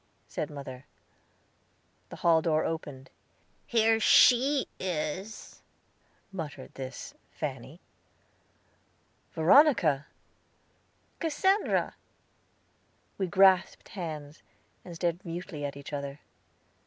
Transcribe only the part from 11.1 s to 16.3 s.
"Cassandra!" We grasped hands, and stared mutely at each other.